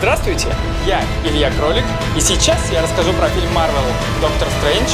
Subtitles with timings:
[0.00, 0.46] Здравствуйте,
[0.86, 1.84] я Илья Кролик,
[2.16, 3.84] и сейчас я расскажу про фильм Marvel
[4.22, 4.92] «Доктор Стрэндж»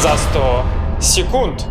[0.00, 0.64] за 100
[1.00, 1.66] секунд.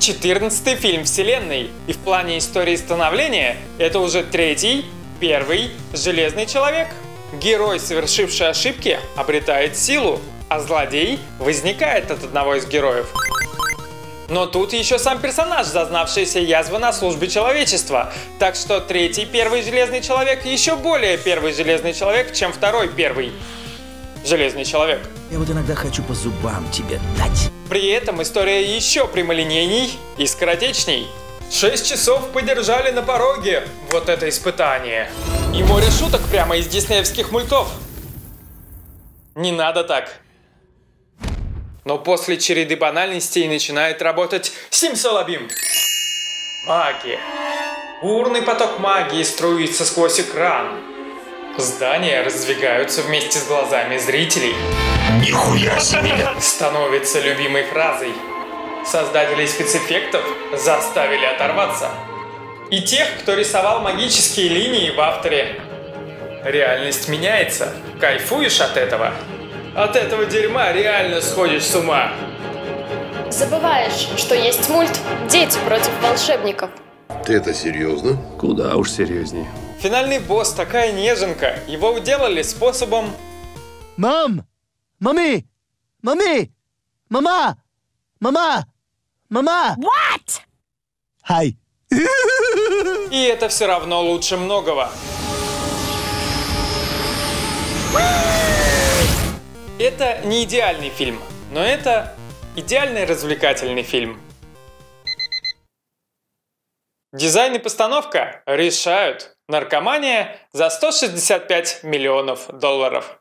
[0.00, 4.86] 14 фильм вселенной, и в плане истории становления это уже третий,
[5.20, 6.88] первый Железный Человек.
[7.34, 13.12] Герой, совершивший ошибки, обретает силу, а злодей возникает от одного из героев.
[14.28, 18.12] Но тут еще сам персонаж, зазнавшийся язвы на службе человечества.
[18.38, 23.32] Так что третий первый Железный Человек еще более первый Железный Человек, чем второй первый
[24.24, 25.00] Железный Человек.
[25.30, 27.50] Я вот иногда хочу по зубам тебе дать.
[27.68, 31.06] При этом история еще прямолинейней и скоротечней.
[31.50, 35.08] Шесть часов подержали на пороге вот это испытание.
[35.54, 37.68] И море шуток прямо из диснеевских мультов.
[39.36, 40.20] Не надо так.
[41.86, 45.48] Но после череды банальностей начинает работать Симсалабим.
[46.66, 47.20] Магия.
[48.02, 50.80] Бурный поток магии струится сквозь экран.
[51.56, 54.56] Здания раздвигаются вместе с глазами зрителей.
[55.22, 56.28] Нихуя себе!
[56.40, 58.12] Становится любимой фразой.
[58.84, 61.90] Создатели спецэффектов заставили оторваться.
[62.68, 65.60] И тех, кто рисовал магические линии в авторе.
[66.42, 67.72] Реальность меняется.
[68.00, 69.14] Кайфуешь от этого?
[69.76, 72.10] От этого дерьма реально сходишь с ума.
[73.30, 76.70] Забываешь, что есть мульт «Дети против волшебников».
[77.26, 78.16] Ты это серьезно?
[78.38, 79.46] Куда уж серьезнее.
[79.78, 81.58] Финальный босс такая неженка.
[81.66, 83.10] Его уделали способом...
[83.98, 84.46] Мам!
[84.98, 85.46] Мами!
[86.00, 86.50] Мами!
[87.10, 87.58] Мама!
[88.18, 88.64] Мама!
[89.28, 89.76] Мама!
[89.76, 90.40] What?
[91.22, 91.58] Хай!
[93.10, 94.90] И это все равно лучше многого.
[99.78, 102.16] Это не идеальный фильм, но это
[102.56, 104.18] идеальный развлекательный фильм.
[107.12, 109.36] Дизайн и постановка решают.
[109.48, 113.20] Наркомания за 165 миллионов долларов.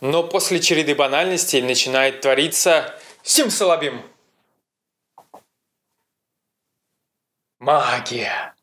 [0.00, 4.02] Но после череды банальностей начинает твориться Симсалабим.
[7.58, 8.54] Магия.